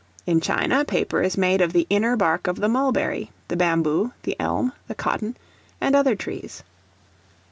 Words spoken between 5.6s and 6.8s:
and other trees.